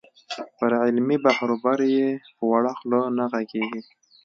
[0.57, 2.07] پر علمي بحروبر یې
[2.37, 3.81] په وړه خوله نه غږېږې.